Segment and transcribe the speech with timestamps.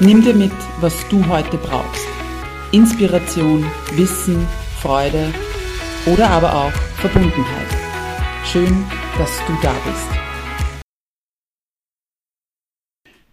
[0.00, 0.50] Nimm dir mit,
[0.80, 2.04] was du heute brauchst.
[2.72, 4.44] Inspiration, Wissen,
[4.80, 5.32] Freude
[6.06, 7.68] oder aber auch Verbundenheit.
[8.44, 8.84] Schön,
[9.18, 10.08] dass du da bist.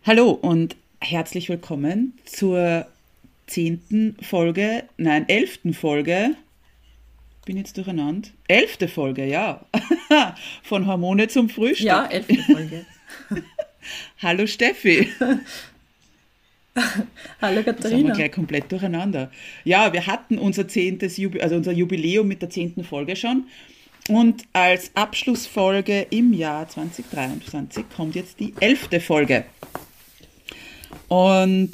[0.05, 2.85] Hallo und herzlich willkommen zur
[3.47, 6.35] zehnten Folge, nein, elften Folge.
[7.43, 8.30] Bin jetzt durcheinander.
[8.47, 9.66] Elfte Folge, ja.
[10.61, 11.88] Von Hormone zum Frühstück.
[11.88, 12.85] Ja, elfte Folge.
[14.21, 15.09] Hallo Steffi.
[17.41, 17.75] Hallo Katharina.
[17.81, 19.30] Das haben wir gleich komplett durcheinander.
[19.63, 23.45] Ja, wir hatten unser zehntes Jubi also unser Jubiläum mit der zehnten Folge schon.
[24.09, 29.45] Und als Abschlussfolge im Jahr 2023 kommt jetzt die elfte Folge.
[31.08, 31.72] Und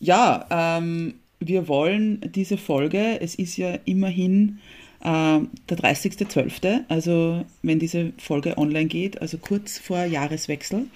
[0.00, 4.58] ja, ähm, wir wollen diese Folge, es ist ja immerhin
[5.00, 10.86] äh, der 30.12., also wenn diese Folge online geht, also kurz vor Jahreswechsel.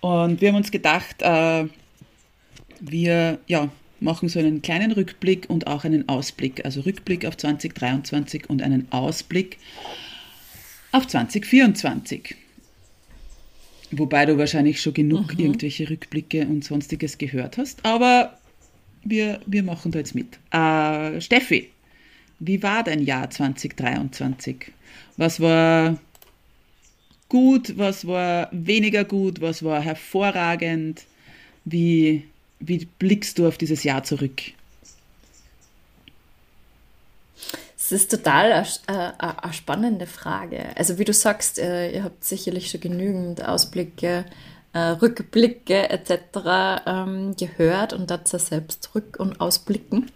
[0.00, 1.66] Und wir haben uns gedacht, äh,
[2.80, 8.48] wir ja, machen so einen kleinen Rückblick und auch einen Ausblick, also Rückblick auf 2023
[8.48, 9.58] und einen Ausblick
[10.92, 12.34] auf 2024.
[13.92, 15.40] Wobei du wahrscheinlich schon genug mhm.
[15.40, 18.38] irgendwelche Rückblicke und sonstiges gehört hast, aber
[19.04, 20.38] wir, wir machen da jetzt mit.
[20.50, 21.70] Äh, Steffi,
[22.40, 24.72] wie war dein Jahr 2023?
[25.16, 25.98] Was war
[27.28, 31.04] gut, was war weniger gut, was war hervorragend?
[31.64, 32.24] Wie,
[32.58, 34.42] wie blickst du auf dieses Jahr zurück?
[37.76, 40.76] Es ist total eine, eine, spannende Frage.
[40.76, 44.24] Also wie du sagst, äh, ihr habt sicherlich schon genügend Ausblicke,
[44.72, 46.82] äh, Rückblicke etc.
[46.84, 50.10] Ähm, gehört und dazu selbst Rück- und Ausblicken.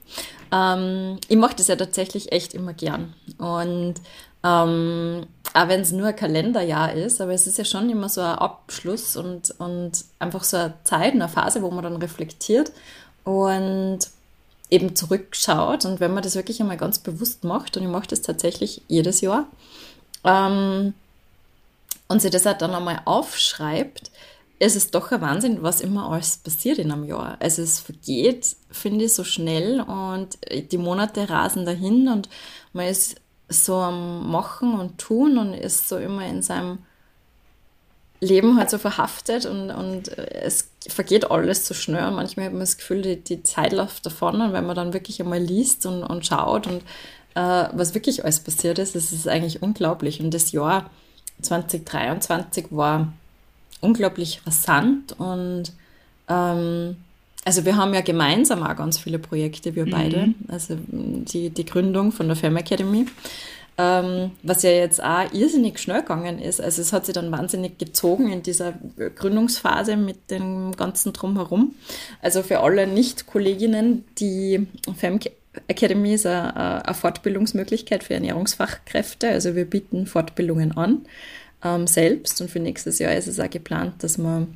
[0.51, 3.15] Ähm, ich mache das ja tatsächlich echt immer gern.
[3.39, 3.95] Und
[4.43, 8.21] ähm, auch wenn es nur ein Kalenderjahr ist, aber es ist ja schon immer so
[8.21, 12.73] ein Abschluss und, und einfach so eine Zeit, eine Phase, wo man dann reflektiert
[13.25, 13.99] und
[14.71, 15.85] eben zurückschaut.
[15.85, 19.21] Und wenn man das wirklich einmal ganz bewusst macht, und ich mache das tatsächlich jedes
[19.21, 19.47] Jahr,
[20.25, 20.95] ähm,
[22.09, 24.11] und sich das halt dann einmal aufschreibt,
[24.59, 27.37] ist es doch ein Wahnsinn, was immer alles passiert in einem Jahr.
[27.41, 30.37] Also es vergeht, finde ich, so schnell und
[30.71, 32.29] die Monate rasen dahin und
[32.73, 33.17] man ist
[33.51, 36.79] so am Machen und Tun und ist so immer in seinem
[38.21, 42.07] Leben halt so verhaftet und, und es vergeht alles so schnell.
[42.07, 44.93] Und manchmal hat man das Gefühl, die, die Zeit läuft davon und wenn man dann
[44.93, 46.83] wirklich einmal liest und, und schaut und
[47.35, 50.21] äh, was wirklich alles passiert ist, ist eigentlich unglaublich.
[50.21, 50.91] Und das Jahr
[51.43, 53.13] 2023 war
[53.81, 55.73] unglaublich rasant und
[56.29, 56.97] ähm,
[57.45, 59.91] also wir haben ja gemeinsam auch ganz viele Projekte, wir mhm.
[59.91, 60.35] beide.
[60.49, 63.07] Also die, die Gründung von der Fem Academy,
[63.79, 66.61] ähm, was ja jetzt auch irrsinnig schnell gegangen ist.
[66.61, 68.75] Also es hat sich dann wahnsinnig gezogen in dieser
[69.17, 71.75] Gründungsphase mit dem ganzen Drumherum.
[72.21, 75.19] Also für alle Nicht-Kolleginnen, die Fem
[75.67, 79.31] Academy ist eine, eine Fortbildungsmöglichkeit für Ernährungsfachkräfte.
[79.31, 81.07] Also wir bieten Fortbildungen an
[81.65, 84.47] ähm, selbst und für nächstes Jahr ist es auch geplant, dass wir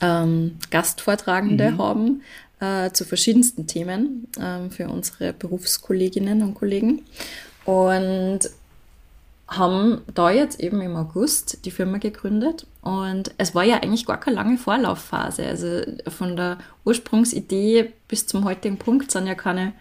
[0.00, 1.78] ähm, Gastvortragende mhm.
[1.78, 2.22] haben
[2.60, 7.02] äh, zu verschiedensten Themen äh, für unsere Berufskolleginnen und Kollegen.
[7.64, 8.40] Und
[9.48, 14.18] haben da jetzt eben im August die Firma gegründet und es war ja eigentlich gar
[14.18, 15.46] keine lange Vorlaufphase.
[15.46, 19.72] Also von der Ursprungsidee bis zum heutigen Punkt sind ja keine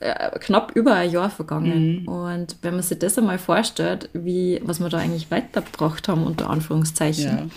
[0.00, 2.02] äh, knapp über ein Jahr vergangen.
[2.02, 2.08] Mhm.
[2.08, 6.50] Und wenn man sich das einmal vorstellt, wie, was wir da eigentlich weitergebracht haben, unter
[6.50, 7.50] Anführungszeichen.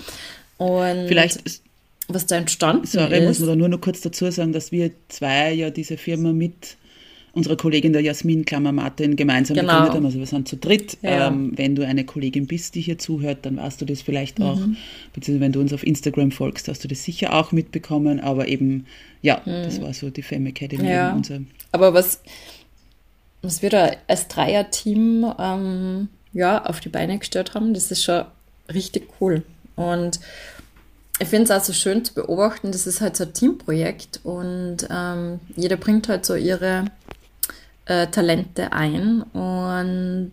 [0.60, 0.66] Ja.
[0.66, 1.62] Und Vielleicht
[2.08, 3.28] was da entstanden Sorry, ist.
[3.28, 6.78] muss man da nur noch kurz dazu sagen, dass wir zwei ja diese Firma mit
[7.38, 9.74] unserer Kollegin der Jasmin Klammer-Martin gemeinsam genau.
[9.74, 10.06] gegründet haben.
[10.06, 10.98] Also wir sind zu dritt.
[11.04, 11.28] Ja.
[11.28, 14.58] Ähm, wenn du eine Kollegin bist, die hier zuhört, dann weißt du das vielleicht auch.
[14.58, 14.76] Mhm.
[15.14, 18.20] Beziehungsweise wenn du uns auf Instagram folgst, hast du das sicher auch mitbekommen.
[18.20, 18.88] Aber eben,
[19.22, 19.64] ja, mhm.
[19.64, 20.90] das war so die Femme Academy.
[20.90, 21.14] Ja.
[21.14, 22.22] Unser Aber was,
[23.44, 28.26] was wir da als Dreier-Team ähm, ja, auf die Beine gestellt haben, das ist schon
[28.74, 29.44] richtig cool.
[29.76, 30.20] Und
[31.20, 34.88] ich finde es auch so schön zu beobachten, das ist halt so ein Teamprojekt und
[34.90, 36.86] ähm, jeder bringt halt so ihre
[37.86, 40.32] äh, Talente ein und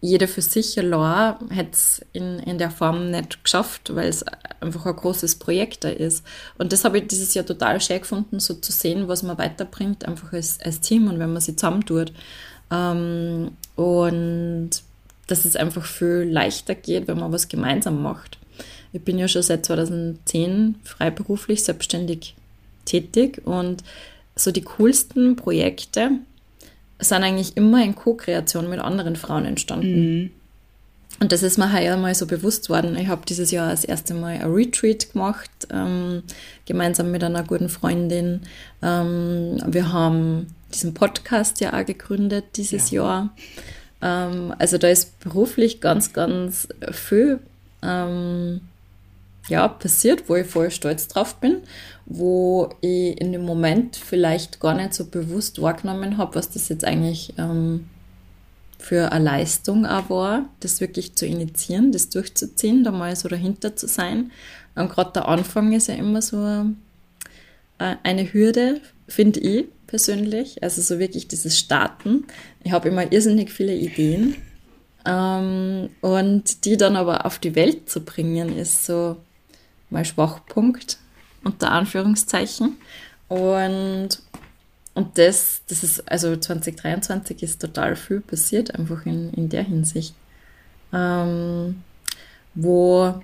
[0.00, 4.24] jeder für sich allein hätte es in, in der Form nicht geschafft, weil es
[4.60, 6.24] einfach ein großes Projekt da ist.
[6.58, 10.04] Und das habe ich dieses Jahr total schön gefunden, so zu sehen, was man weiterbringt,
[10.04, 12.12] einfach als, als Team und wenn man sich zusammentut.
[12.72, 14.70] Ähm, und
[15.28, 18.38] dass es einfach viel leichter geht, wenn man was gemeinsam macht.
[18.92, 22.34] Ich bin ja schon seit 2010 freiberuflich selbstständig
[22.84, 23.82] tätig und
[24.34, 26.10] so die coolsten Projekte,
[26.98, 30.20] sind eigentlich immer in Co-Kreation mit anderen Frauen entstanden.
[30.20, 30.30] Mhm.
[31.20, 32.96] Und das ist mir heuer mal so bewusst worden.
[32.96, 36.22] Ich habe dieses Jahr das erste Mal ein Retreat gemacht, ähm,
[36.66, 38.40] gemeinsam mit einer guten Freundin.
[38.82, 43.02] Ähm, wir haben diesen Podcast ja auch gegründet dieses ja.
[43.02, 43.36] Jahr.
[44.00, 47.38] Ähm, also da ist beruflich ganz, ganz viel
[47.82, 48.62] ähm,
[49.48, 51.62] ja, passiert, wo ich voll stolz drauf bin,
[52.06, 56.84] wo ich in dem Moment vielleicht gar nicht so bewusst wahrgenommen habe, was das jetzt
[56.84, 57.88] eigentlich ähm,
[58.78, 63.76] für eine Leistung auch war, das wirklich zu initiieren, das durchzuziehen, da mal so dahinter
[63.76, 64.32] zu sein.
[64.74, 66.44] Und gerade der Anfang ist ja immer so
[67.78, 70.62] äh, eine Hürde, finde ich persönlich.
[70.62, 72.24] Also so wirklich dieses Starten.
[72.64, 74.36] Ich habe immer irrsinnig viele Ideen.
[75.04, 79.16] Ähm, und die dann aber auf die Welt zu bringen, ist so
[79.92, 80.98] mein Schwachpunkt,
[81.44, 82.76] unter Anführungszeichen.
[83.28, 84.08] Und,
[84.94, 90.14] und das, das ist, also 2023 ist total viel passiert, einfach in, in der Hinsicht.
[90.92, 91.82] Ähm,
[92.54, 93.14] wo,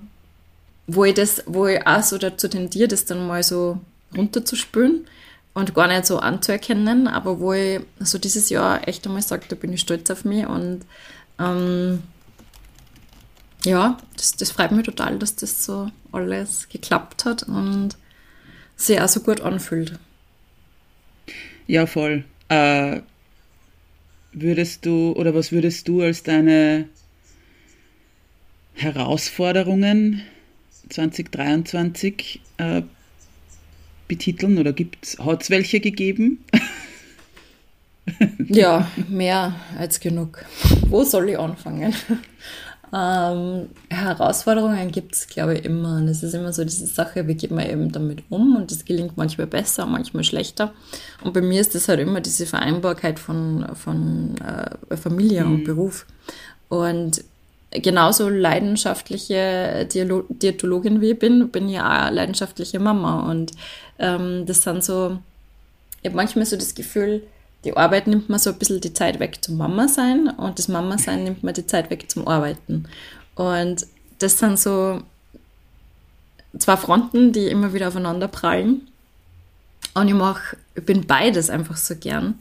[0.87, 3.81] wo ich das, wo ich auch so dazu tendiere, das dann mal so
[4.17, 5.07] runterzuspülen
[5.53, 9.57] und gar nicht so anzuerkennen, aber wo ich so dieses Jahr echt einmal sage, da
[9.57, 10.81] bin ich stolz auf mich und
[11.39, 12.03] ähm,
[13.65, 17.97] ja, das, das freut mich total, dass das so alles geklappt hat und
[18.77, 19.99] sich auch so gut anfühlt.
[21.67, 22.25] Ja, voll.
[22.49, 23.01] Äh,
[24.33, 26.89] würdest du oder was würdest du als deine
[28.75, 30.23] Herausforderungen
[30.89, 32.83] 2023 äh,
[34.07, 34.75] betiteln oder
[35.19, 36.45] hat es welche gegeben?
[38.49, 40.45] ja, mehr als genug.
[40.87, 41.95] Wo soll ich anfangen?
[42.93, 45.97] Ähm, Herausforderungen gibt es, glaube ich, immer.
[45.97, 48.57] Und es ist immer so diese Sache, wie geht man eben damit um?
[48.57, 50.73] Und das gelingt manchmal besser, manchmal schlechter.
[51.23, 55.55] Und bei mir ist das halt immer diese Vereinbarkeit von, von äh, Familie mhm.
[55.55, 56.07] und Beruf.
[56.69, 57.23] Und
[57.71, 63.31] genauso leidenschaftliche Dialo Diätologin wie ich bin, bin ich auch leidenschaftliche Mama.
[63.31, 63.53] Und
[63.99, 65.19] ähm, das sind so,
[66.03, 67.23] ich habe manchmal so das Gefühl,
[67.69, 70.69] die Arbeit nimmt man so ein bisschen die Zeit weg zum Mama sein und das
[70.69, 72.89] Mama sein nimmt man die Zeit weg zum Arbeiten.
[73.35, 73.87] Und
[74.21, 75.03] das sind so
[76.59, 78.89] zwei Fronten, die immer wieder aufeinander prallen.
[79.93, 82.37] Und ich mache, ich bin beides einfach so gern.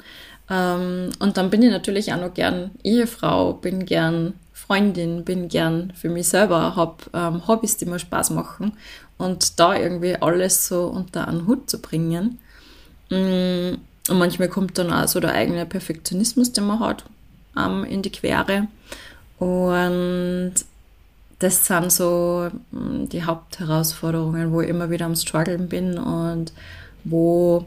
[0.49, 5.91] Ähm, und dann bin ich natürlich auch noch gern Ehefrau, bin gern Freundin, bin gern
[5.93, 8.77] für mich selber, habe ähm, Hobbys, die mir Spaß machen.
[9.17, 12.39] Und da irgendwie alles so unter einen Hut zu bringen,
[13.09, 13.73] mm,
[14.07, 17.05] und manchmal kommt dann auch so der eigene Perfektionismus, den man hat,
[17.57, 18.67] ähm, in die Quere.
[19.39, 20.53] Und
[21.39, 26.53] das sind so mm, die Hauptherausforderungen, wo ich immer wieder am Struggeln bin und
[27.03, 27.65] wo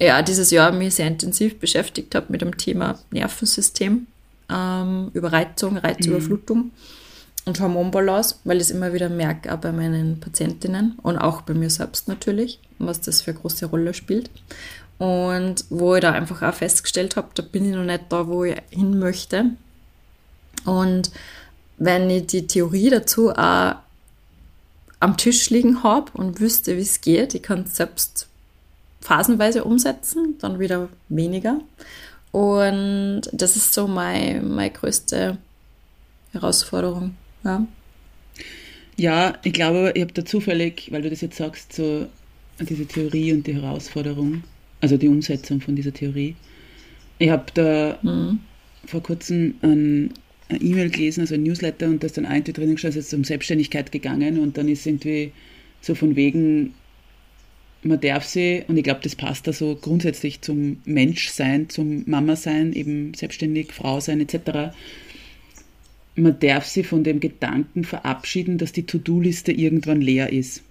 [0.00, 4.06] ja, dieses Jahr mich sehr intensiv beschäftigt habe mit dem Thema Nervensystem,
[4.48, 6.70] ähm, Überreizung, Reizüberflutung mhm.
[7.44, 11.52] und Hormonbalance, weil ich es immer wieder merke, auch bei meinen Patientinnen und auch bei
[11.52, 14.30] mir selbst natürlich, was das für eine große Rolle spielt.
[15.00, 18.44] Und wo ich da einfach auch festgestellt habe, da bin ich noch nicht da, wo
[18.44, 19.46] ich hin möchte.
[20.66, 21.10] Und
[21.78, 23.76] wenn ich die Theorie dazu auch
[25.00, 28.28] am Tisch liegen habe und wüsste, wie es geht, ich kann es selbst
[29.00, 31.62] phasenweise umsetzen, dann wieder weniger.
[32.30, 35.38] Und das ist so meine, meine größte
[36.32, 37.14] Herausforderung.
[37.42, 37.66] Ja.
[38.98, 42.06] ja, ich glaube, ich habe da zufällig, weil du das jetzt sagst, so
[42.58, 44.44] diese Theorie und die Herausforderung,
[44.80, 46.34] also die Umsetzung von dieser Theorie.
[47.18, 48.40] Ich habe da mhm.
[48.86, 50.10] vor kurzem ein,
[50.48, 53.14] ein E-Mail gelesen, also ein Newsletter, und da ist dann ein drinnen gestanden, es ist
[53.14, 55.32] um Selbstständigkeit gegangen und dann ist irgendwie
[55.80, 56.74] so von wegen,
[57.82, 62.72] man darf sie, und ich glaube, das passt da so grundsätzlich zum Menschsein, zum Mama-Sein,
[62.72, 64.74] eben selbstständig, Frau sein etc.
[66.14, 70.62] Man darf sie von dem Gedanken verabschieden, dass die To-Do-Liste irgendwann leer ist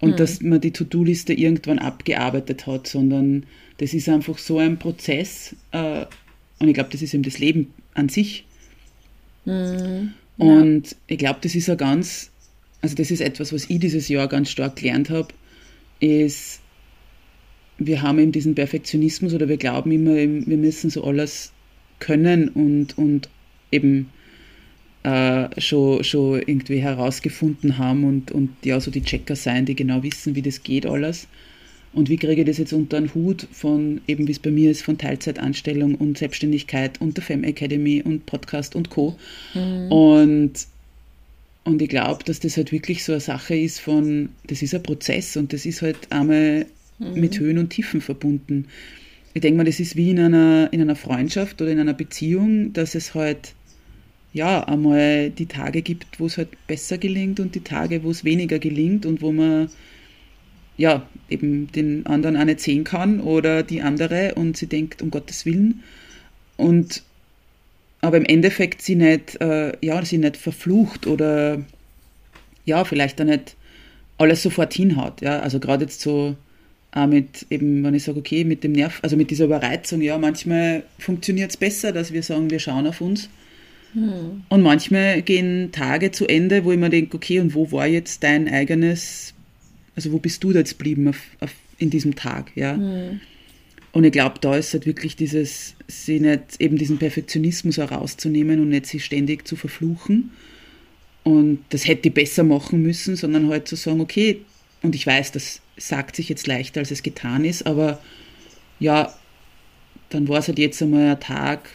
[0.00, 0.16] und mhm.
[0.16, 3.46] dass man die To-Do-Liste irgendwann abgearbeitet hat, sondern
[3.78, 6.04] das ist einfach so ein Prozess äh,
[6.58, 8.44] und ich glaube, das ist eben das Leben an sich.
[9.44, 10.14] Mhm.
[10.38, 10.96] Und ja.
[11.06, 12.30] ich glaube, das ist ja ganz,
[12.82, 15.28] also das ist etwas, was ich dieses Jahr ganz stark gelernt habe,
[16.00, 16.60] ist,
[17.78, 21.52] wir haben eben diesen Perfektionismus oder wir glauben immer, wir müssen so alles
[21.98, 23.28] können und, und
[23.70, 24.10] eben
[25.06, 30.02] äh, schon, schon irgendwie herausgefunden haben und, und ja, so die Checker sein, die genau
[30.02, 31.28] wissen, wie das geht alles.
[31.92, 34.68] Und wie kriege ich das jetzt unter einen Hut von, eben wie es bei mir
[34.70, 39.16] ist, von Teilzeitanstellung und Selbstständigkeit und der Fem Academy und Podcast und Co.
[39.54, 39.92] Mhm.
[39.92, 40.52] Und,
[41.62, 44.82] und ich glaube, dass das halt wirklich so eine Sache ist von, das ist ein
[44.82, 46.66] Prozess und das ist halt einmal
[46.98, 47.14] mhm.
[47.14, 48.66] mit Höhen und Tiefen verbunden.
[49.34, 52.72] Ich denke mal, das ist wie in einer, in einer Freundschaft oder in einer Beziehung,
[52.72, 53.52] dass es halt
[54.36, 58.22] ja einmal die Tage gibt, wo es halt besser gelingt und die Tage, wo es
[58.22, 59.70] weniger gelingt und wo man
[60.76, 65.10] ja, eben den anderen auch nicht sehen kann oder die andere und sie denkt, um
[65.10, 65.82] Gottes Willen.
[66.58, 67.02] Und
[68.02, 71.64] aber im Endeffekt sie nicht, äh, ja, sie nicht verflucht oder
[72.66, 73.56] ja, vielleicht auch nicht
[74.18, 75.22] alles sofort hinhaut.
[75.22, 76.36] Ja, also gerade jetzt so
[76.92, 80.18] auch mit eben, wenn ich sage, okay, mit dem Nerv, also mit dieser Überreizung, ja,
[80.18, 83.30] manchmal funktioniert es besser, dass wir sagen, wir schauen auf uns.
[83.96, 84.42] Hm.
[84.48, 88.22] Und manchmal gehen Tage zu Ende, wo ich mir denke, okay, und wo war jetzt
[88.22, 89.34] dein eigenes
[89.96, 92.74] also wo bist du da jetzt geblieben auf, auf, in diesem Tag, ja?
[92.74, 93.20] Mhm.
[93.92, 98.68] Und ich glaube, da ist halt wirklich dieses, sie nicht eben diesen Perfektionismus herauszunehmen und
[98.68, 100.32] nicht sie ständig zu verfluchen.
[101.24, 104.42] Und das hätte ich besser machen müssen, sondern halt zu sagen, okay,
[104.82, 108.00] und ich weiß, das sagt sich jetzt leichter, als es getan ist, aber
[108.78, 109.14] ja,
[110.10, 111.70] dann war es halt jetzt einmal ein Tag,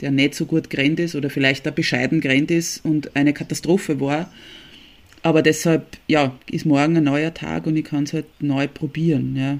[0.00, 4.00] der nicht so gut gerannt ist oder vielleicht auch bescheiden gerannt ist und eine Katastrophe
[4.00, 4.32] war.
[5.22, 9.36] Aber deshalb, ja, ist morgen ein neuer Tag und ich kann es halt neu probieren,
[9.36, 9.58] ja.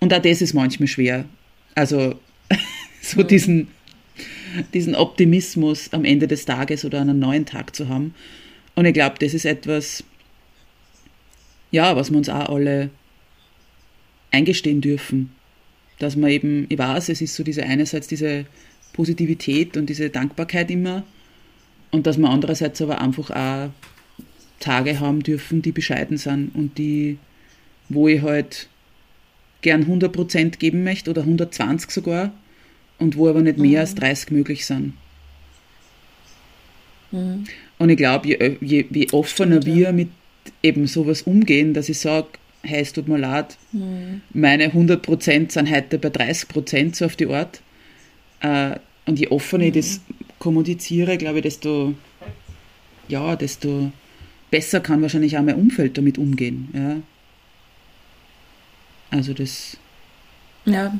[0.00, 1.24] Und auch das ist manchmal schwer.
[1.74, 2.18] Also
[3.00, 3.68] so diesen,
[4.74, 8.14] diesen Optimismus am Ende des Tages oder einen neuen Tag zu haben.
[8.74, 10.04] Und ich glaube, das ist etwas,
[11.70, 12.90] ja, was wir uns auch alle
[14.30, 15.32] eingestehen dürfen.
[15.98, 18.46] Dass man eben, ich weiß, es ist so diese einerseits diese
[18.92, 21.04] Positivität und diese Dankbarkeit immer,
[21.90, 23.70] und dass wir andererseits aber einfach auch
[24.58, 27.18] Tage haben dürfen, die bescheiden sind und die,
[27.88, 28.68] wo ich halt
[29.62, 32.32] gern 100% geben möchte oder 120 sogar
[32.98, 33.76] und wo aber nicht mehr mhm.
[33.76, 34.94] als 30 möglich sind.
[37.12, 37.44] Mhm.
[37.78, 39.92] Und ich glaube, je, je, je, offener Stimmt, wir ja.
[39.92, 40.08] mit
[40.62, 42.28] eben sowas umgehen, dass ich sage,
[42.64, 44.22] hey, es tut mir leid, mhm.
[44.32, 47.60] meine 100% sind heute bei 30% so auf die Art.
[48.40, 51.94] Äh, und je offener ich das mhm kommuniziere, glaube ich, desto,
[53.08, 53.90] ja, desto
[54.50, 56.68] besser kann wahrscheinlich auch mein Umfeld damit umgehen.
[56.74, 56.96] Ja.
[59.10, 59.78] Also das.
[60.66, 60.98] Ja.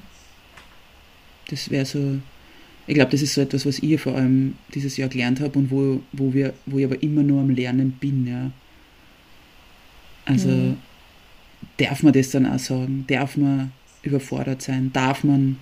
[1.50, 2.20] Das wäre so.
[2.86, 5.70] Ich glaube, das ist so etwas, was ich vor allem dieses Jahr gelernt habe und
[5.70, 8.26] wo, wo, wir, wo ich aber immer nur am Lernen bin.
[8.26, 8.50] Ja.
[10.24, 10.76] Also mhm.
[11.78, 13.04] Darf man das dann auch sagen?
[13.08, 14.92] Darf man überfordert sein?
[14.92, 15.58] Darf man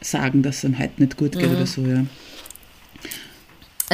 [0.00, 1.56] sagen, dass es einem heute nicht gut geht mhm.
[1.56, 1.82] oder so?
[1.82, 2.04] Ja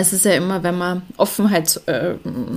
[0.01, 2.15] es ist ja immer, wenn man Offenheit äh,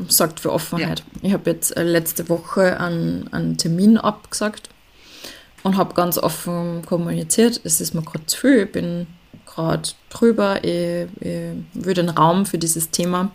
[0.08, 1.00] sagt für Offenheit.
[1.00, 1.20] Ja.
[1.24, 4.70] Ich habe jetzt äh, letzte Woche einen, einen Termin abgesagt
[5.64, 9.08] und habe ganz offen kommuniziert, es ist mir gerade zu viel, ich bin
[9.48, 13.32] gerade drüber, ich, ich würde den Raum für dieses Thema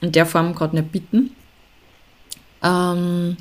[0.00, 1.30] in der Form gerade nicht bieten,
[2.64, 3.36] ähm,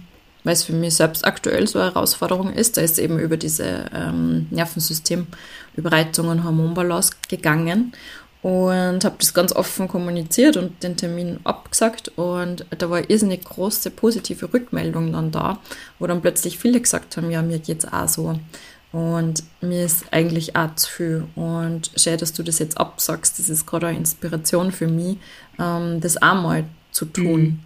[0.46, 2.78] weil es für mich selbst aktuell so eine Herausforderung ist.
[2.78, 5.28] Da ist eben über diese ähm, Nervensystem,
[5.76, 7.92] Überreizungen, Hormonbalance gegangen
[8.46, 13.90] und habe das ganz offen kommuniziert und den Termin abgesagt und da war irrsinnig große
[13.90, 15.58] positive Rückmeldung dann da,
[15.98, 18.40] wo dann plötzlich viele gesagt haben, ja, mir geht's auch so
[18.92, 23.50] und mir ist eigentlich auch zu viel und schön, dass du das jetzt absagst, das
[23.50, 25.18] ist gerade eine Inspiration für mich,
[25.60, 27.42] ähm, das auch mal zu tun.
[27.42, 27.60] Mhm.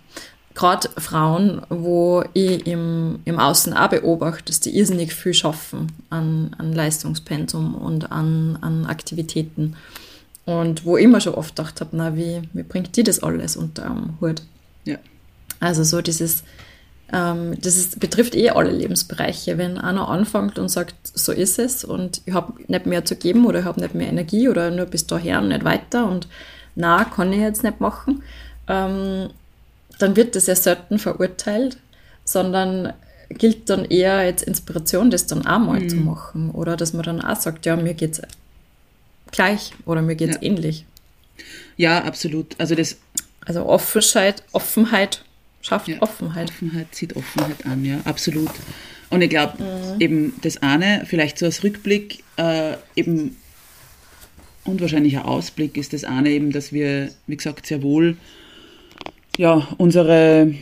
[0.60, 6.54] Gerade Frauen, wo ich im, im Außen auch beobachte, dass die irrsinnig viel schaffen an,
[6.58, 9.78] an Leistungspensum und an, an Aktivitäten.
[10.44, 13.56] Und wo ich immer schon oft gedacht habe, na, wie, wie bringt die das alles
[13.56, 14.42] unter dem Hut?
[14.84, 14.98] Ja.
[15.62, 16.44] Also so dieses,
[17.14, 19.58] ähm, das ist, betrifft eh alle Lebensbereiche.
[19.58, 23.46] Wenn einer anfängt und sagt, so ist es und ich habe nicht mehr zu geben
[23.46, 26.28] oder ich habe nicht mehr Energie oder nur bis daher und nicht weiter und
[26.76, 28.24] na, kann ich jetzt nicht machen,
[28.68, 29.30] ähm,
[30.00, 31.78] dann wird das ja selten verurteilt,
[32.26, 32.94] sondern
[33.30, 35.90] gilt dann eher als Inspiration, das dann auch mal mhm.
[35.90, 36.52] zu machen.
[36.52, 38.22] Oder dass man dann auch sagt, ja, mir geht es
[39.32, 40.42] gleich oder mir geht es ja.
[40.44, 40.86] ähnlich.
[41.78, 42.56] Ja, absolut.
[42.60, 42.98] Also das.
[43.46, 45.24] Also Offenheit, Offenheit
[45.62, 46.50] schafft ja, Offenheit.
[46.50, 48.50] Offenheit zieht Offenheit an, ja, absolut.
[49.10, 50.00] Und ich glaube, mhm.
[50.00, 53.38] eben das eine, vielleicht so als Rückblick, äh, eben
[54.66, 58.18] und wahrscheinlich ein Ausblick ist das eine eben, dass wir, wie gesagt, sehr wohl
[59.40, 60.54] ja, unsere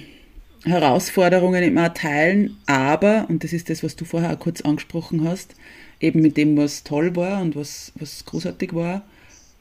[0.63, 5.55] Herausforderungen immer teilen, aber, und das ist das, was du vorher auch kurz angesprochen hast,
[5.99, 9.03] eben mit dem, was toll war und was, was großartig war,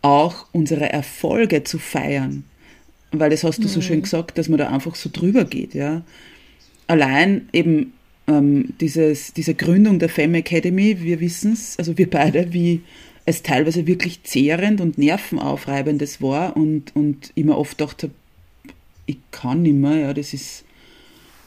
[0.02, 2.44] auch unsere Erfolge zu feiern.
[3.11, 3.68] Weil das hast du mhm.
[3.68, 6.02] so schön gesagt, dass man da einfach so drüber geht, ja.
[6.87, 7.94] Allein eben
[8.26, 12.82] ähm, dieses, diese Gründung der Femme Academy, wir wissen es, also wir beide, wie
[13.25, 18.11] es teilweise wirklich zehrend und nervenaufreibendes war und, und immer oft dachte,
[19.06, 20.64] ich kann nicht mehr, ja, das ist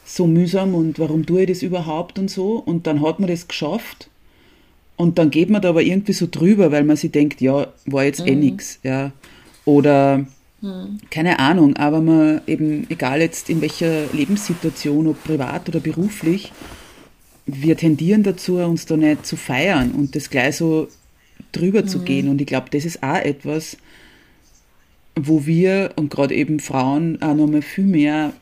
[0.04, 2.54] so mühsam und warum tue ich das überhaupt und so.
[2.54, 4.10] Und dann hat man das geschafft
[4.96, 8.04] und dann geht man da aber irgendwie so drüber, weil man sich denkt, ja, war
[8.04, 8.42] jetzt eh mhm.
[8.42, 9.12] eh nix, ja.
[9.64, 10.26] Oder
[10.60, 10.98] mhm.
[11.10, 16.52] keine Ahnung, aber man eben, egal jetzt in welcher Lebenssituation, ob privat oder beruflich,
[17.46, 20.88] wir tendieren dazu, uns da nicht zu feiern und das gleich so
[21.52, 21.88] drüber mhm.
[21.88, 22.28] zu gehen.
[22.28, 23.76] Und ich glaube, das ist auch etwas,
[25.28, 28.32] wo wir und gerade eben Frauen auch nochmal viel mehr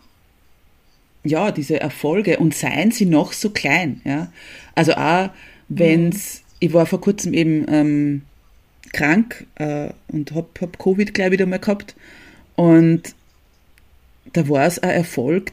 [1.24, 4.32] ja, diese Erfolge und seien sie noch so klein, ja.
[4.74, 5.30] Also auch
[5.68, 6.56] wenn es, mhm.
[6.60, 8.22] ich war vor kurzem eben ähm,
[8.92, 11.94] krank äh, und habe hab Covid gleich wieder mal gehabt
[12.56, 13.14] und
[14.32, 15.52] da war es ein Erfolg,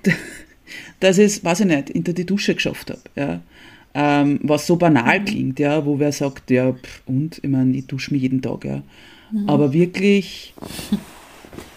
[0.99, 3.41] dass ich es, weiß ich nicht, hinter die Dusche geschafft habe, ja.
[3.97, 5.25] Ähm, was so banal mhm.
[5.25, 8.65] klingt, ja, wo wer sagt, ja, pff, und, ich meine, ich dusche mich jeden Tag,
[8.65, 8.83] ja.
[9.31, 9.49] Mhm.
[9.49, 10.53] Aber wirklich,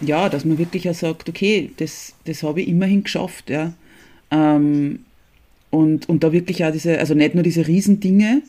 [0.01, 3.73] ja, dass man wirklich auch sagt, okay, das, das habe ich immerhin geschafft, ja.
[4.31, 4.99] Ähm,
[5.71, 8.41] und, und da wirklich auch diese, also nicht nur diese Riesendinge,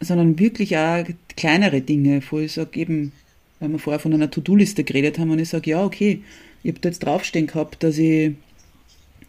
[0.00, 1.04] sondern wirklich auch
[1.36, 3.12] kleinere Dinge, wo ich sage, eben,
[3.60, 6.22] weil wir vorher von einer To-Do-Liste geredet haben und ich sage, ja, okay,
[6.62, 8.32] ich habe da jetzt draufstehen gehabt, dass ich,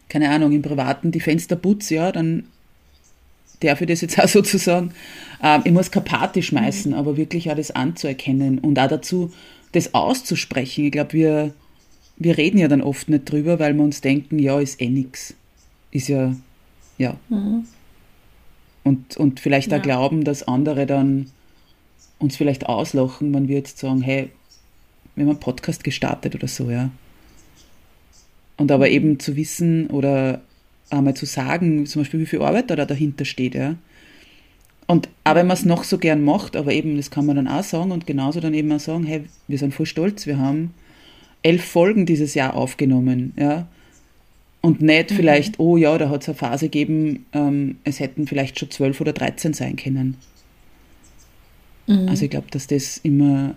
[0.08, 2.44] keine Ahnung, im Privaten die Fenster putze, ja, dann
[3.60, 4.92] darf ich das jetzt auch sozusagen,
[5.42, 6.98] äh, ich muss keine Party schmeißen, mhm.
[6.98, 9.32] aber wirklich auch das anzuerkennen und auch dazu,
[9.72, 10.84] das auszusprechen.
[10.84, 11.54] Ich glaube, wir,
[12.16, 15.34] wir reden ja dann oft nicht drüber, weil wir uns denken, ja, ist eh nix.
[15.90, 16.34] Ist ja,
[16.98, 17.16] ja.
[17.28, 17.64] Mhm.
[18.84, 19.78] Und, und vielleicht ja.
[19.78, 21.30] auch glauben, dass andere dann
[22.18, 24.30] uns vielleicht auslachen, wenn wir jetzt sagen, hey,
[25.14, 26.90] wir haben einen Podcast gestartet oder so, ja.
[28.56, 28.92] Und aber mhm.
[28.92, 30.40] eben zu wissen oder
[30.90, 33.76] einmal zu sagen, zum Beispiel, wie viel Arbeit da dahinter steht, ja.
[34.86, 37.48] Und auch wenn man es noch so gern macht, aber eben, das kann man dann
[37.48, 40.74] auch sagen und genauso dann eben auch sagen, hey, wir sind voll stolz, wir haben
[41.42, 43.66] elf Folgen dieses Jahr aufgenommen, ja.
[44.60, 45.14] Und nicht mhm.
[45.14, 49.00] vielleicht, oh ja, da hat es eine Phase gegeben, ähm, es hätten vielleicht schon zwölf
[49.00, 50.16] oder dreizehn sein können.
[51.86, 52.08] Mhm.
[52.08, 53.54] Also ich glaube, dass das immer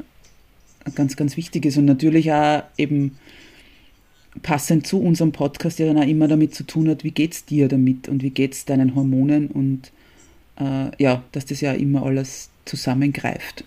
[0.95, 3.17] ganz, ganz wichtig ist und natürlich auch eben
[4.41, 7.45] passend zu unserem Podcast ja dann auch immer damit zu tun hat, wie geht es
[7.45, 9.91] dir damit und wie geht es deinen Hormonen und
[10.59, 13.63] äh, ja, dass das ja immer alles zusammengreift.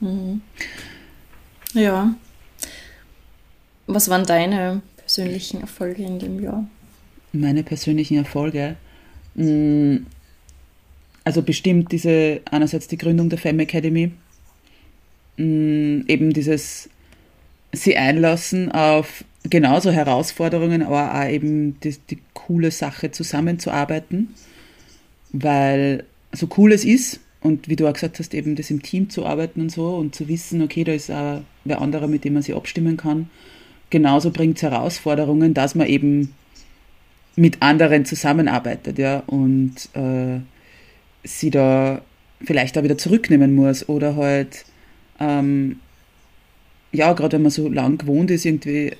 [0.00, 0.42] Mhm.
[1.72, 2.14] Ja.
[3.86, 6.66] Was waren deine persönlichen Erfolge in dem Jahr?
[7.32, 8.76] Meine persönlichen Erfolge?
[9.34, 9.98] Mm,
[11.24, 14.12] also bestimmt diese, einerseits die Gründung der Femme Academy,
[15.36, 16.88] mm, eben dieses
[17.72, 24.34] sie einlassen auf genauso Herausforderungen, aber auch eben die, die coole Sache zusammenzuarbeiten,
[25.42, 29.10] weil so cool es ist und wie du auch gesagt hast, eben das im Team
[29.10, 32.34] zu arbeiten und so und zu wissen, okay, da ist auch wer anderer, mit dem
[32.34, 33.30] man sich abstimmen kann.
[33.90, 36.34] Genauso bringt es Herausforderungen, dass man eben
[37.36, 40.40] mit anderen zusammenarbeitet, ja, und äh,
[41.22, 42.00] sie da
[42.44, 44.64] vielleicht auch wieder zurücknehmen muss oder halt,
[45.20, 45.80] ähm,
[46.92, 48.92] ja, gerade wenn man so lang gewohnt ist, irgendwie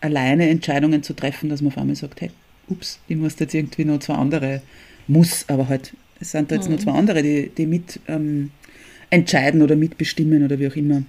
[0.00, 2.30] alleine Entscheidungen zu treffen, dass man auf einmal sagt, hey,
[2.68, 4.62] ups, ich muss jetzt irgendwie noch zwei andere,
[5.06, 6.72] muss, aber halt, es sind da jetzt mhm.
[6.72, 8.50] nur zwei andere, die, die mit ähm,
[9.10, 11.02] entscheiden oder mitbestimmen oder wie auch immer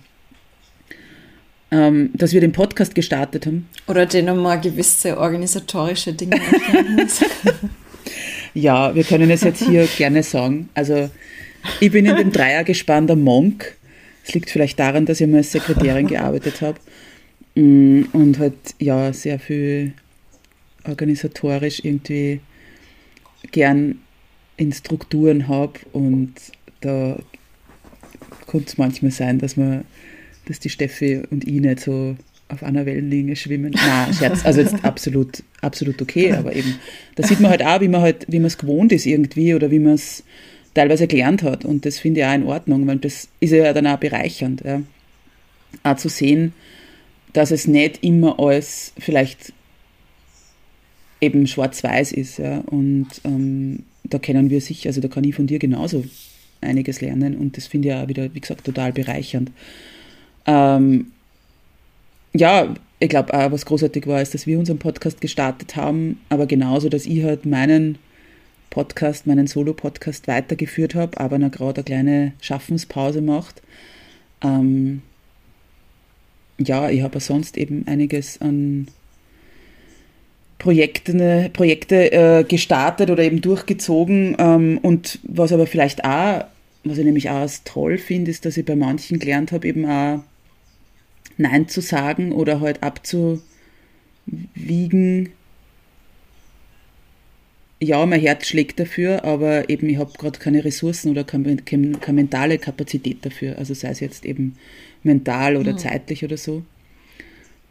[1.72, 3.68] ähm, dass wir den Podcast gestartet haben.
[3.88, 6.40] Oder den nochmal gewisse organisatorische Dinge
[8.54, 10.70] Ja, wir können es jetzt hier gerne sagen.
[10.74, 11.10] Also
[11.82, 13.76] ich bin in dem Dreiergespann der Monk.
[14.26, 16.80] Es liegt vielleicht daran, dass ich mal als Sekretärin gearbeitet habe
[17.56, 19.94] mm, und halt ja sehr viel
[20.88, 22.40] organisatorisch irgendwie
[23.52, 24.00] gern
[24.58, 26.34] in Strukturen habe und
[26.82, 27.18] da
[28.48, 29.86] konnte es manchmal sein, dass man
[30.46, 32.16] dass die Steffi und ich nicht so
[32.48, 33.74] auf einer Wellenlinie schwimmen.
[33.76, 36.76] Nein, Scherz, also jetzt absolut, absolut okay, aber eben,
[37.16, 39.72] da sieht man halt auch, wie man halt, wie man es gewohnt ist irgendwie oder
[39.72, 40.24] wie man es
[40.76, 43.88] teilweise gelernt hat und das finde ich auch in Ordnung, weil das ist ja dann
[43.88, 44.82] auch bereichernd, ja.
[45.84, 46.54] Auch zu sehen,
[47.34, 49.52] dass es nicht immer alles vielleicht
[51.26, 55.48] eben schwarz-weiß ist, ja, und ähm, da kennen wir sicher, also da kann ich von
[55.48, 56.06] dir genauso
[56.62, 59.52] einiges lernen und das finde ich auch wieder, wie gesagt, total bereichernd.
[60.46, 61.08] Ähm,
[62.34, 66.90] ja, ich glaube was großartig war, ist, dass wir unseren Podcast gestartet haben, aber genauso,
[66.90, 67.98] dass ich halt meinen
[68.70, 73.62] Podcast, meinen Solo-Podcast weitergeführt habe, aber noch gerade eine kleine Schaffenspause macht.
[74.42, 75.02] Ähm,
[76.58, 78.88] ja, ich habe sonst eben einiges an
[80.58, 84.36] Projekte, Projekte äh, gestartet oder eben durchgezogen.
[84.40, 86.46] Ähm, und was aber vielleicht auch,
[86.84, 90.24] was ich nämlich auch toll finde, ist, dass ich bei manchen gelernt habe, eben auch
[91.38, 93.42] Nein zu sagen oder halt abzuwiegen,
[97.82, 101.98] ja, mein Herz schlägt dafür, aber eben ich habe gerade keine Ressourcen oder keine, keine,
[101.98, 103.58] keine, mentale Kapazität dafür.
[103.58, 104.56] Also sei es jetzt eben
[105.04, 105.78] mental oder mhm.
[105.78, 106.64] zeitlich oder so.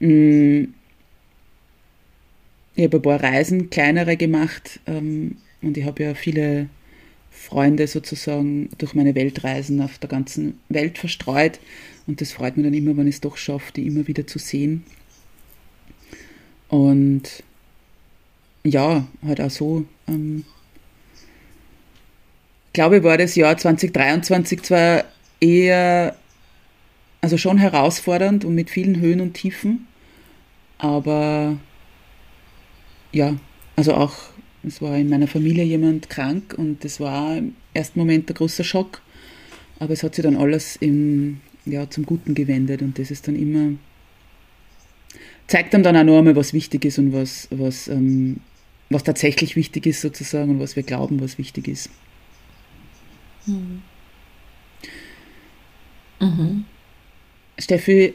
[0.00, 0.64] Mm.
[2.76, 6.68] Ich habe ein paar Reisen, kleinere gemacht ähm, und ich habe ja viele
[7.30, 11.60] Freunde sozusagen durch meine Weltreisen auf der ganzen Welt verstreut
[12.06, 14.38] und das freut mich dann immer, wenn ich es doch schaffe, die immer wieder zu
[14.38, 14.84] sehen.
[16.68, 17.42] Und
[18.64, 19.84] ja, halt auch so.
[20.08, 20.44] Ähm,
[22.72, 25.04] glaube, war das Jahr 2023 zwar
[25.40, 26.16] eher,
[27.20, 29.86] also schon herausfordernd und mit vielen Höhen und Tiefen,
[30.78, 31.56] aber
[33.14, 33.36] ja,
[33.76, 34.14] also auch,
[34.62, 38.64] es war in meiner Familie jemand krank und das war im ersten Moment ein großer
[38.64, 39.00] Schock,
[39.78, 43.36] aber es hat sich dann alles im, ja, zum Guten gewendet und das ist dann
[43.36, 43.76] immer,
[45.46, 48.40] zeigt einem dann auch noch einmal, was wichtig ist und was, was ähm,
[48.90, 51.90] was tatsächlich wichtig ist sozusagen und was wir glauben, was wichtig ist.
[53.46, 53.82] Mhm.
[56.20, 56.64] Mhm.
[57.58, 58.14] Steffi,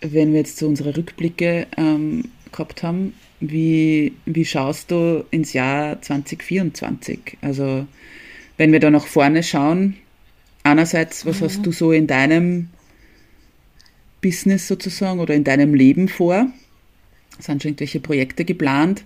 [0.00, 6.00] wenn wir jetzt so unsere Rückblicke ähm, gehabt haben, wie, wie schaust du ins Jahr
[6.00, 7.38] 2024?
[7.40, 7.86] Also
[8.56, 9.96] wenn wir da nach vorne schauen,
[10.62, 11.44] einerseits, was mhm.
[11.44, 12.68] hast du so in deinem
[14.20, 16.46] Business sozusagen oder in deinem Leben vor?
[17.38, 19.04] Sind schon irgendwelche Projekte geplant?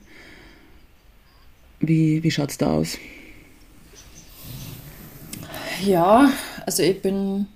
[1.79, 2.99] Wie, wie schaut es da aus?
[5.85, 6.33] Ja,
[6.67, 7.47] also ich bin.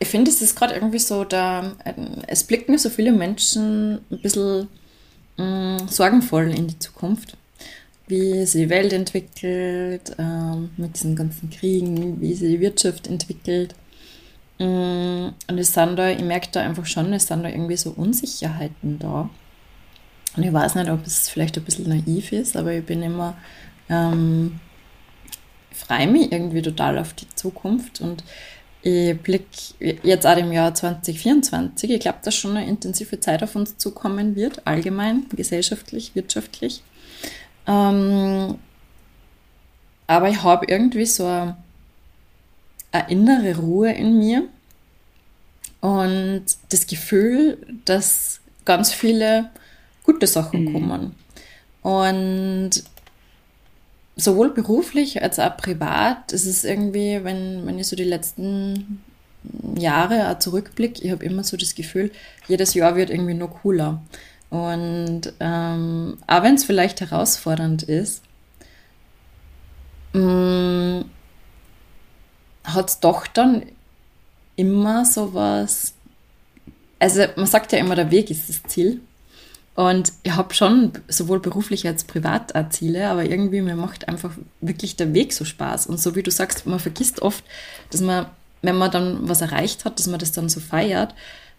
[0.00, 1.74] Ich finde, es ist gerade irgendwie so, da
[2.28, 4.68] es blicken so viele Menschen ein bisschen
[5.38, 7.36] mh, mm, sorgenvoll in die Zukunft,
[8.06, 13.74] wie sich die Welt entwickelt, ähm, mit diesen ganzen Kriegen, wie sich die Wirtschaft entwickelt.
[14.58, 17.90] Mm, und es sind da, ich merke da einfach schon, es sind da irgendwie so
[17.90, 19.30] Unsicherheiten da.
[20.36, 23.36] Und ich weiß nicht, ob es vielleicht ein bisschen naiv ist, aber ich bin immer,
[23.88, 24.60] ähm,
[25.72, 28.24] freue mich irgendwie total auf die Zukunft und
[28.82, 29.48] ich blicke
[29.80, 31.90] jetzt auch im Jahr 2024.
[31.90, 36.82] Ich glaube, dass schon eine intensive Zeit auf uns zukommen wird, allgemein, gesellschaftlich, wirtschaftlich.
[37.66, 38.56] Ähm,
[40.06, 41.56] aber ich habe irgendwie so eine,
[42.92, 44.48] eine innere Ruhe in mir
[45.80, 49.50] und das Gefühl, dass ganz viele
[50.04, 50.72] gute Sachen mhm.
[50.72, 51.14] kommen.
[51.82, 52.70] Und
[54.18, 59.02] sowohl beruflich als auch privat ist es irgendwie, wenn, wenn ich so die letzten
[59.76, 62.10] Jahre auch zurückblicke, ich habe immer so das Gefühl,
[62.48, 64.02] jedes Jahr wird irgendwie nur cooler.
[64.50, 68.22] Und ähm, auch wenn es vielleicht herausfordernd ist,
[70.12, 71.02] mm,
[72.64, 73.62] hat es doch dann
[74.56, 75.94] immer so was.
[76.98, 79.00] Also, man sagt ja immer, der Weg ist das Ziel.
[79.78, 84.32] Und ich habe schon sowohl beruflich als privat auch Ziele, aber irgendwie mir macht einfach
[84.60, 85.86] wirklich der Weg so Spaß.
[85.86, 87.44] Und so wie du sagst, man vergisst oft,
[87.90, 88.26] dass man,
[88.60, 91.14] wenn man dann was erreicht hat, dass man das dann so feiert.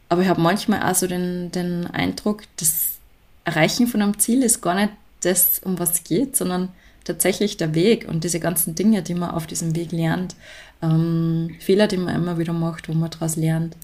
[0.10, 2.98] Aber ich habe manchmal auch so den, den Eindruck, das
[3.46, 6.74] Erreichen von einem Ziel ist gar nicht das, um was es geht, sondern
[7.06, 10.36] tatsächlich der Weg und diese ganzen Dinge, die man auf diesem Weg lernt,
[10.82, 13.78] ähm, Fehler, die man immer wieder macht, wo man daraus lernt.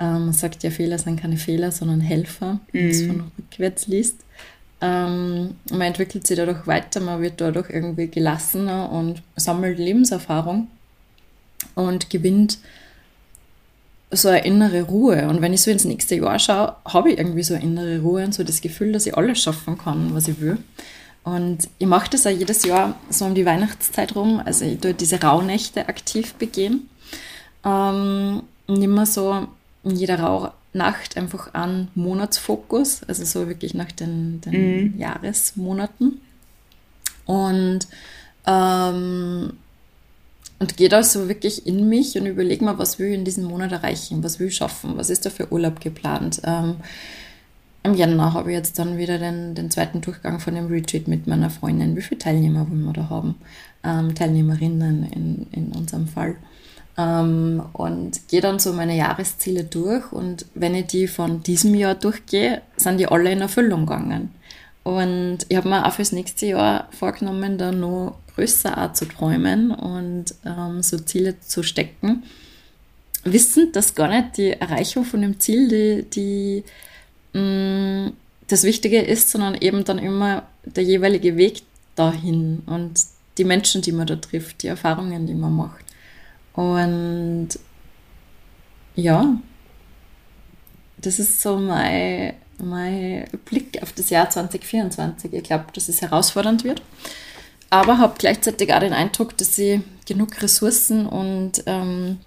[0.00, 3.06] Ähm, man sagt ja, Fehler sind keine Fehler, sondern Helfer, wenn man es mhm.
[3.06, 4.16] von rückwärts liest.
[4.80, 10.68] Ähm, man entwickelt sich dadurch weiter, man wird dadurch irgendwie gelassener und sammelt Lebenserfahrung
[11.74, 12.58] und gewinnt
[14.10, 15.28] so eine innere Ruhe.
[15.28, 18.24] Und wenn ich so ins nächste Jahr schaue, habe ich irgendwie so eine innere Ruhe
[18.24, 20.58] und so das Gefühl, dass ich alles schaffen kann, was ich will.
[21.22, 24.42] Und ich mache das auch jedes Jahr so um die Weihnachtszeit rum.
[24.44, 26.90] Also ich tue diese Rauhnächte aktiv begehen.
[27.64, 29.48] Ähm, und immer so
[29.84, 34.98] in jeder Rauhnacht einfach an Monatsfokus, also so wirklich nach den, den mhm.
[34.98, 36.20] Jahresmonaten.
[37.26, 37.86] Und,
[38.46, 39.52] ähm,
[40.58, 43.44] und gehe da so wirklich in mich und überlege mir, was will ich in diesem
[43.44, 46.40] Monat erreichen, was will ich schaffen, was ist da für Urlaub geplant.
[46.44, 46.76] Ähm,
[47.82, 51.26] Im Jänner habe ich jetzt dann wieder den, den zweiten Durchgang von dem Retreat mit
[51.26, 51.96] meiner Freundin.
[51.96, 53.36] Wie viele Teilnehmer wollen wir da haben?
[53.82, 56.36] Ähm, Teilnehmerinnen in, in unserem Fall.
[56.96, 61.96] Ähm, und gehe dann so meine Jahresziele durch und wenn ich die von diesem Jahr
[61.96, 64.30] durchgehe, sind die alle in Erfüllung gegangen.
[64.84, 69.70] Und ich habe mir auch fürs nächste Jahr vorgenommen, da noch größer auch zu träumen
[69.70, 72.22] und ähm, so Ziele zu stecken.
[73.24, 76.64] Wissend, dass gar nicht die Erreichung von dem Ziel die, die
[77.32, 78.12] mh, mm,
[78.48, 81.62] das Wichtige ist, sondern eben dann immer der jeweilige Weg
[81.96, 83.00] dahin und
[83.38, 85.83] die Menschen, die man da trifft, die Erfahrungen, die man macht.
[86.54, 87.48] Und
[88.94, 89.36] ja,
[90.98, 95.32] das ist so mein, mein Blick auf das Jahr 2024.
[95.32, 96.82] Ich glaube, dass es herausfordernd wird,
[97.70, 102.18] aber habe gleichzeitig auch den Eindruck, dass ich genug Ressourcen und ähm,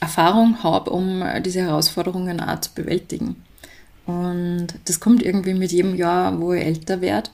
[0.00, 3.42] Erfahrung habe, um diese Herausforderungen auch zu bewältigen.
[4.06, 7.30] Und das kommt irgendwie mit jedem Jahr, wo ich älter werde,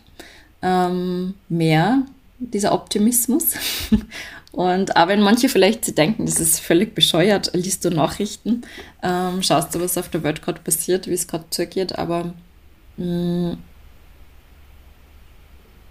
[0.62, 2.02] ähm, mehr,
[2.50, 3.52] dieser Optimismus.
[4.52, 8.62] Und auch wenn manche vielleicht denken, das ist völlig bescheuert, liest du Nachrichten,
[9.02, 12.35] ähm, schaust du, was auf der Welt gerade passiert, wie es gerade zugeht, aber
[12.98, 13.59] mh, mm,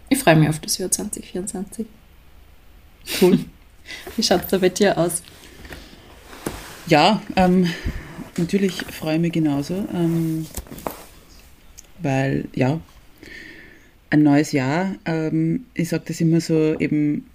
[0.10, 1.88] ich freue mich auf das Jahr 2024.
[3.22, 3.40] Cool.
[4.16, 5.24] wie schaut es da bei dir aus?
[6.86, 7.74] Ja, ähm,
[8.38, 10.46] natürlich freue ich mich genauso, ähm,
[12.00, 12.80] weil ja,
[14.12, 17.26] ein neues Jahr, ähm, ich sage das immer so, eben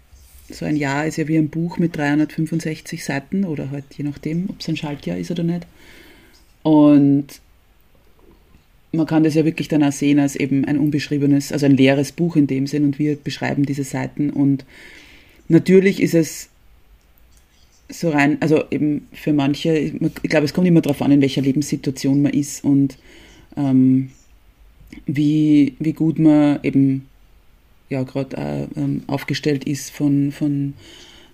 [0.49, 4.49] so ein Jahr ist ja wie ein Buch mit 365 Seiten oder halt je nachdem,
[4.49, 5.67] ob es ein Schaltjahr ist oder nicht.
[6.63, 7.27] Und
[8.93, 12.13] man kann das ja wirklich dann auch sehen als eben ein unbeschriebenes, also ein leeres
[12.13, 14.65] Buch in dem Sinn und wir beschreiben diese Seiten und
[15.49, 16.49] natürlich ist es
[17.89, 21.43] so rein, also eben für manche, ich glaube, es kommt immer darauf an, in welcher
[21.43, 22.99] Lebenssituation man ist und
[23.57, 24.11] ähm,
[25.07, 27.07] wie, wie gut man eben
[27.89, 30.75] ja gerade äh, ähm, aufgestellt ist von, von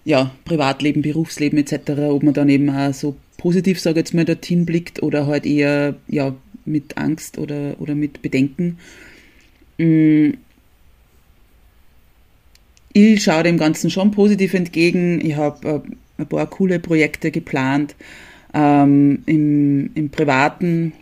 [0.04, 4.24] ja, Privatleben, Berufsleben etc., ob man dann eben auch so positiv, sage ich jetzt mal,
[4.24, 6.34] dorthin blickt oder halt eher ja,
[6.64, 8.78] mit Angst oder, oder mit Bedenken.
[9.78, 10.30] Mm.
[12.94, 15.24] Ich schaue dem Ganzen schon positiv entgegen.
[15.24, 15.82] Ich habe
[16.18, 17.94] äh, ein paar coole Projekte geplant.
[18.52, 20.92] Ähm, im, Im Privaten,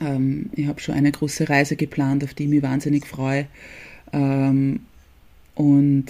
[0.00, 3.46] ähm, ich habe schon eine große Reise geplant, auf die ich mich wahnsinnig freue.
[4.12, 4.80] Ähm,
[5.54, 6.06] und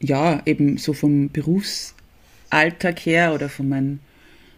[0.00, 4.00] ja, eben so vom Berufsalltag her oder von, mein,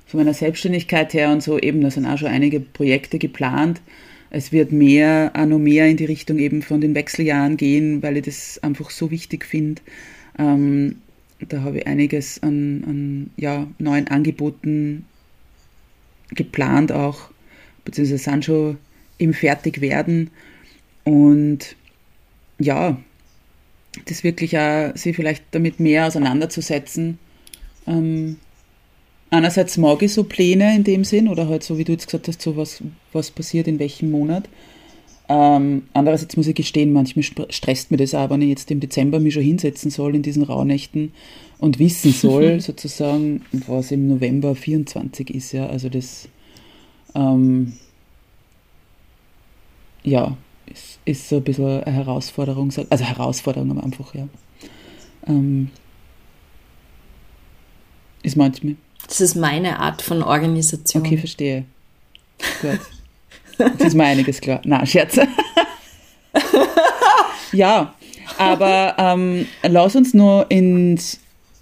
[0.07, 3.81] von meiner Selbstständigkeit her und so, eben, da sind auch schon einige Projekte geplant.
[4.31, 8.19] Es wird mehr, auch noch mehr in die Richtung eben von den Wechseljahren gehen, weil
[8.19, 9.81] ich das einfach so wichtig finde.
[10.39, 10.97] Ähm,
[11.41, 15.07] da habe ich einiges an, an ja, neuen Angeboten
[16.31, 17.31] geplant auch,
[17.89, 18.77] beziehungsweise sind schon
[19.17, 20.31] im Fertigwerden.
[21.05, 21.75] Und
[22.59, 22.99] ja,
[24.05, 27.19] das wirklich auch, sich vielleicht damit mehr auseinanderzusetzen.
[27.87, 28.37] Ähm,
[29.31, 32.29] einerseits mag ich so Pläne in dem Sinn oder halt so, wie du jetzt gesagt
[32.29, 32.83] hast, so was,
[33.15, 34.51] was passiert in welchem Monat.
[35.31, 39.19] Ähm, andererseits muss ich gestehen, manchmal stresst mir das auch, wenn ich jetzt im Dezember
[39.19, 41.13] mich schon hinsetzen soll in diesen Rauhnächten
[41.57, 45.53] und wissen soll, sozusagen, was im November 24 ist.
[45.53, 46.29] Ja, also das,
[47.15, 47.73] ähm,
[50.03, 54.29] ja, ist, ist so ein bisschen eine Herausforderung, also Herausforderung einfach, ja.
[55.27, 55.71] Ähm,
[58.23, 58.77] ist manchmal.
[59.07, 61.03] Das ist meine Art von Organisation.
[61.03, 61.65] Okay, verstehe.
[62.61, 62.81] Gut.
[63.59, 64.61] Jetzt ist mir einiges klar.
[64.65, 65.27] Na, Scherze.
[67.53, 67.95] ja,
[68.37, 71.21] aber ähm, lass uns nur ins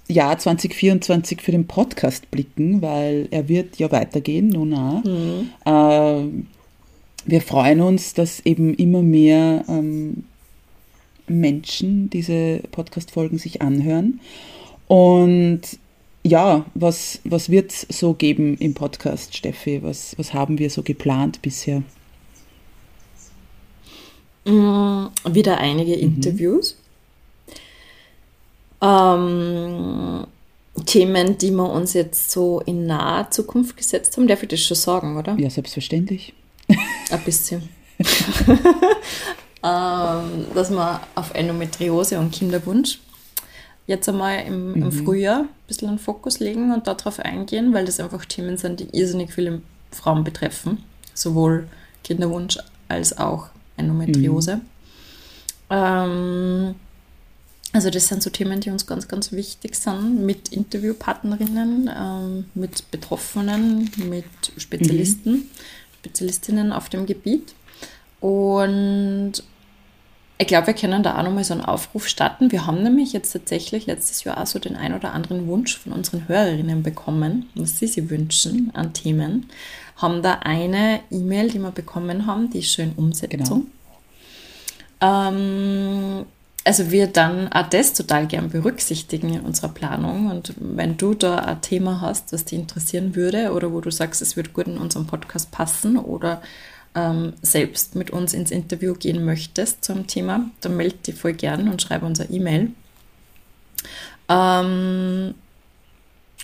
[0.09, 5.05] Jahr 2024 für den Podcast blicken, weil er wird ja weitergehen, nun auch.
[5.05, 5.51] Mhm.
[5.65, 6.45] Äh,
[7.29, 10.25] wir freuen uns, dass eben immer mehr ähm,
[11.27, 14.21] Menschen diese Podcast-Folgen sich anhören.
[14.87, 15.63] Und
[16.23, 19.83] ja, was, was wird es so geben im Podcast, Steffi?
[19.83, 21.83] Was, was haben wir so geplant bisher?
[24.45, 26.21] Mm, wieder einige mhm.
[28.81, 30.27] Ähm,
[30.85, 34.77] Themen, die wir uns jetzt so in naher Zukunft gesetzt haben, darf ich das schon
[34.77, 35.35] sagen, oder?
[35.39, 36.35] Ja, selbstverständlich.
[37.11, 37.69] Ein bisschen.
[39.63, 43.01] ähm, dass wir auf Endometriose und Kinderwunsch
[43.87, 44.93] jetzt einmal im, im mhm.
[44.93, 48.89] Frühjahr ein bisschen einen Fokus legen und darauf eingehen, weil das einfach Themen sind, die
[48.93, 49.63] irrsinnig viele
[49.93, 50.83] Frauen betreffen.
[51.15, 51.69] Sowohl
[52.05, 52.59] Kinderwunsch
[52.89, 54.57] als auch Endometriose.
[54.57, 54.63] Mhm.
[55.71, 56.75] Ähm,
[57.77, 62.91] also das sind so Themen, die uns ganz, ganz wichtig sind, mit Interviewpartnerinnen, ähm, mit
[62.91, 64.25] Betroffenen, mit
[64.57, 65.51] Spezialisten, mhm.
[66.01, 67.55] Spezialistinnen auf dem Gebiet.
[68.21, 69.43] Und
[70.39, 72.51] ich glaube, wir können da auch nochmal so einen Aufruf starten.
[72.51, 75.93] Wir haben nämlich jetzt tatsächlich letztes Jahr auch so den ein oder anderen Wunsch von
[75.93, 79.51] unseren Hörerinnen bekommen, was sie sich wünschen an Themen.
[79.97, 83.67] Haben da eine E-Mail, die wir bekommen haben, die ist schön Umsetzung.
[85.01, 85.29] Genau.
[85.29, 86.27] Ähm,
[86.67, 90.29] also wir dann auch das total gern berücksichtigen in unserer Planung.
[90.31, 94.21] Und wenn du da ein Thema hast, was dich interessieren würde oder wo du sagst,
[94.21, 96.43] es würde gut in unserem Podcast passen oder
[96.97, 101.69] ähm, selbst mit uns ins Interview gehen möchtest zum Thema, dann melde dich voll gern
[101.69, 102.73] und schreibe unser E-Mail.
[104.29, 105.35] Ähm,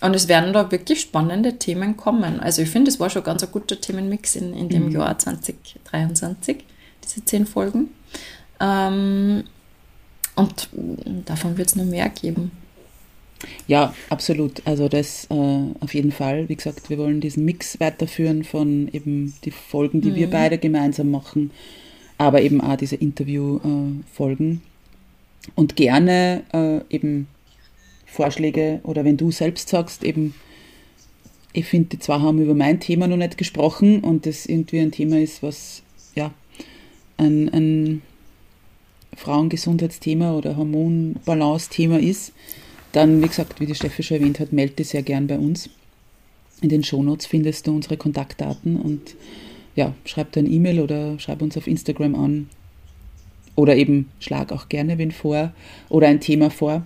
[0.03, 2.39] und es werden da wirklich spannende Themen kommen.
[2.39, 4.93] Also ich finde, es war schon ganz ein guter Themenmix in, in dem mhm.
[4.93, 6.65] Jahr 2023,
[7.03, 7.91] diese zehn Folgen.
[8.61, 9.43] Ähm,
[10.35, 10.69] und
[11.27, 12.51] davon wird es noch mehr geben.
[13.67, 14.63] Ja, absolut.
[14.67, 16.49] Also das äh, auf jeden Fall.
[16.49, 20.15] Wie gesagt, wir wollen diesen Mix weiterführen von eben die Folgen, die mhm.
[20.15, 21.51] wir beide gemeinsam machen,
[22.19, 24.53] aber eben auch diese Interview-Folgen.
[24.55, 24.73] Äh,
[25.57, 27.27] und gerne äh, eben
[28.07, 30.35] Vorschläge oder wenn du selbst sagst, eben,
[31.53, 34.93] ich finde, die zwei haben über mein Thema noch nicht gesprochen und das irgendwie ein
[34.93, 35.83] Thema ist, was
[36.15, 36.33] ja
[37.17, 38.03] ein, ein
[39.17, 42.33] Frauengesundheitsthema oder Hormonbalance-Thema ist,
[42.93, 45.71] dann, wie gesagt, wie die Steffi schon erwähnt hat, melde dich sehr gern bei uns.
[46.61, 49.17] In den Shownotes findest du unsere Kontaktdaten und
[49.75, 52.49] ja, schreib dir ein E-Mail oder schreib uns auf Instagram an.
[53.55, 55.53] Oder eben schlag auch gerne wen vor
[55.89, 56.85] oder ein Thema vor.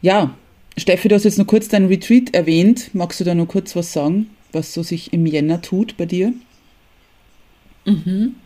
[0.00, 0.34] Ja,
[0.76, 2.90] Steffi, du hast jetzt noch kurz deinen Retreat erwähnt.
[2.94, 6.32] Magst du da noch kurz was sagen, was so sich im Jänner tut bei dir?
[7.84, 8.36] Mhm.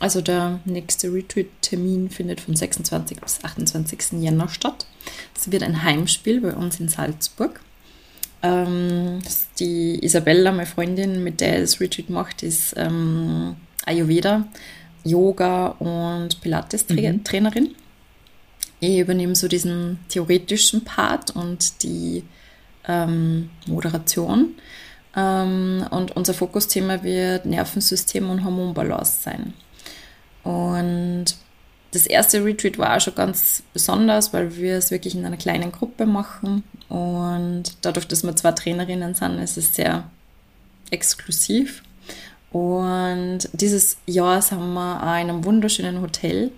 [0.00, 3.20] Also der nächste Retreat-Termin findet vom 26.
[3.20, 4.12] bis 28.
[4.22, 4.86] Jänner statt.
[5.36, 7.60] Es wird ein Heimspiel bei uns in Salzburg.
[8.42, 9.20] Ähm,
[9.58, 14.48] die Isabella, meine Freundin, mit der das Retreat macht, ist ähm, Ayurveda,
[15.04, 17.64] Yoga und Pilates-Trainerin.
[17.64, 17.74] Mhm.
[18.80, 22.24] Ich übernehme so diesen theoretischen Part und die
[22.88, 24.54] ähm, Moderation.
[25.14, 29.52] Ähm, und unser Fokusthema wird Nervensystem und Hormonbalance sein.
[30.42, 31.36] Und
[31.92, 35.72] das erste Retreat war auch schon ganz besonders, weil wir es wirklich in einer kleinen
[35.72, 36.62] Gruppe machen.
[36.88, 40.04] Und dadurch, dass wir zwei Trainerinnen sind, ist es sehr
[40.90, 41.82] exklusiv.
[42.52, 46.50] Und dieses Jahr sind wir auch in einem wunderschönen Hotel.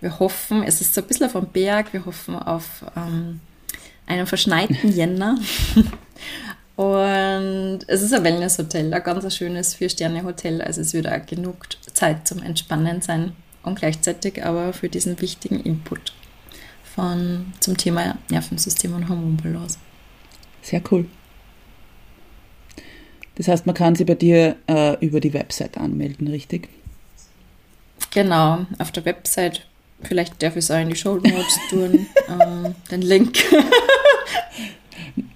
[0.00, 3.40] Wir hoffen, es ist so ein bisschen auf dem Berg, wir hoffen auf ähm,
[4.06, 5.38] einen verschneiten Jänner.
[6.80, 10.62] Und es ist ein Wellness-Hotel, ein ganz schönes Vier-Sterne-Hotel.
[10.62, 15.60] Also es wird auch genug Zeit zum Entspannen sein und gleichzeitig aber für diesen wichtigen
[15.60, 16.14] Input
[16.94, 19.76] von, zum Thema Nervensystem und Hormonbalance.
[20.62, 21.04] Sehr cool.
[23.34, 26.70] Das heißt, man kann sich bei dir äh, über die Website anmelden, richtig?
[28.10, 29.66] Genau, auf der Website.
[30.02, 33.36] Vielleicht darf ich es auch in die Show Notes tun, ähm, den Link.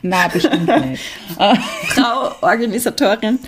[0.03, 1.03] Nein, bestimmt nicht.
[1.89, 3.39] Frau Organisatorin.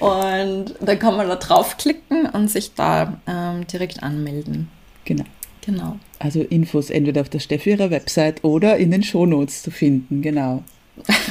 [0.00, 4.68] und dann kann man da draufklicken und sich da ähm, direkt anmelden.
[5.04, 5.24] Genau.
[5.66, 5.98] Genau.
[6.20, 10.62] Also Infos entweder auf der Steffi ihrer Website oder in den Shownotes zu finden, genau.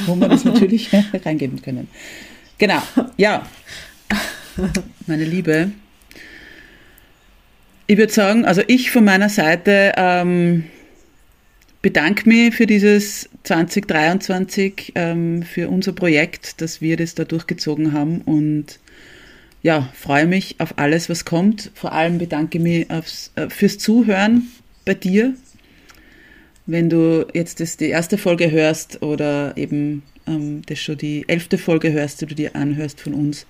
[0.04, 0.90] Wo wir das natürlich
[1.24, 1.88] reingeben können.
[2.58, 2.82] Genau,
[3.16, 3.46] ja.
[5.06, 5.72] Meine Liebe.
[7.86, 10.64] Ich würde sagen, also ich von meiner Seite ähm,
[11.86, 18.22] bedanke mich für dieses 2023, ähm, für unser Projekt, dass wir das da durchgezogen haben
[18.22, 18.80] und
[19.62, 21.70] ja, freue mich auf alles, was kommt.
[21.74, 24.48] Vor allem bedanke mich aufs, äh, fürs Zuhören
[24.84, 25.34] bei dir.
[26.66, 31.56] Wenn du jetzt das, die erste Folge hörst oder eben ähm, das schon die elfte
[31.56, 33.46] Folge hörst, die du dir anhörst von uns,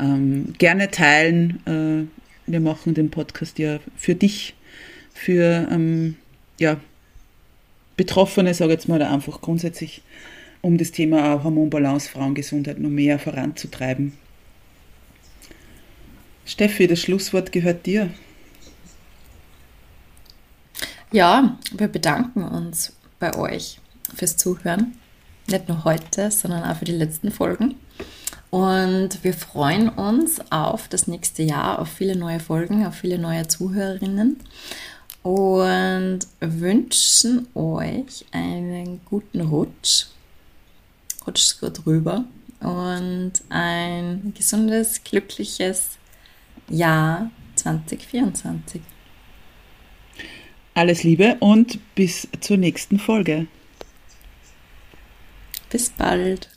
[0.00, 1.60] ähm, gerne teilen.
[1.64, 4.56] Äh, wir machen den Podcast ja für dich,
[5.14, 6.16] für ähm,
[6.58, 6.80] ja,
[7.98, 10.02] Betroffene, sage ich jetzt mal, einfach grundsätzlich,
[10.62, 14.12] um das Thema Hormonbalance, Frauengesundheit noch mehr voranzutreiben.
[16.46, 18.08] Steffi, das Schlusswort gehört dir.
[21.10, 23.80] Ja, wir bedanken uns bei euch
[24.14, 24.94] fürs Zuhören.
[25.48, 27.74] Nicht nur heute, sondern auch für die letzten Folgen.
[28.50, 33.48] Und wir freuen uns auf das nächste Jahr, auf viele neue Folgen, auf viele neue
[33.48, 34.38] Zuhörerinnen
[35.28, 40.06] und wünschen euch einen guten Rutsch.
[41.26, 42.24] Rutscht gut rüber
[42.60, 45.98] und ein gesundes, glückliches
[46.70, 48.80] Jahr 2024.
[50.72, 53.48] Alles Liebe und bis zur nächsten Folge.
[55.68, 56.48] Bis bald.